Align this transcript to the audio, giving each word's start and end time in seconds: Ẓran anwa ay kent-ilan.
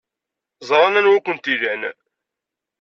Ẓran 0.67 0.95
anwa 0.99 1.13
ay 1.19 1.21
kent-ilan. 1.25 1.81